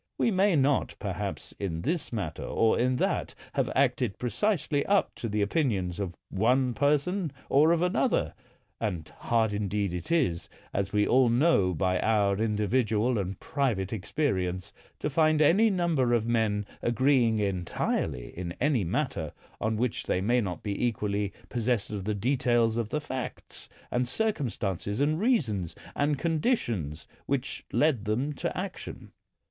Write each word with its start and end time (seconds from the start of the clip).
We 0.17 0.31
may 0.31 0.55
not, 0.55 0.95
perhaps, 0.97 1.53
in 1.59 1.83
this 1.83 2.11
matter 2.11 2.41
or 2.41 2.79
in 2.79 2.95
that, 2.95 3.35
have 3.53 3.69
acted 3.75 4.17
precisely 4.17 4.83
up 4.87 5.13
to 5.17 5.29
the 5.29 5.43
opinions 5.43 5.99
of 5.99 6.15
one 6.31 6.73
person 6.73 7.31
or 7.49 7.71
of 7.71 7.83
another— 7.83 8.33
and 8.81 9.07
hard 9.19 9.53
indeed 9.53 9.93
it 9.93 10.11
is, 10.11 10.49
as 10.73 10.91
we 10.91 11.05
all 11.07 11.29
know 11.29 11.75
by 11.75 11.99
our 11.99 12.39
individual 12.39 13.19
and 13.19 13.39
private 13.39 13.93
ex 13.93 14.11
perience, 14.11 14.71
to 14.97 15.07
find 15.07 15.39
any 15.39 15.69
number 15.69 16.15
of 16.15 16.25
men 16.25 16.65
agreeing 16.81 17.37
entirely 17.37 18.35
in 18.35 18.53
any 18.59 18.83
matter, 18.83 19.33
on 19.59 19.77
which 19.77 20.05
they 20.07 20.19
may 20.19 20.41
not 20.41 20.63
be 20.63 20.83
equally 20.83 21.31
possessed 21.47 21.91
of 21.91 22.05
the 22.05 22.15
details 22.15 22.75
of 22.75 22.89
the 22.89 22.99
facts, 23.01 23.69
and 23.91 24.07
circumstances, 24.07 24.99
and 24.99 25.19
reasons, 25.19 25.75
and 25.95 26.17
conditions 26.17 27.07
which 27.27 27.63
led 27.71 28.05
them 28.05 28.33
to 28.33 28.57
action. 28.57 29.11